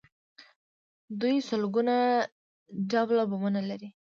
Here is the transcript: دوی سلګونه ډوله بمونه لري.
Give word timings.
دوی 1.19 1.35
سلګونه 1.49 1.95
ډوله 2.91 3.23
بمونه 3.29 3.61
لري. 3.69 3.89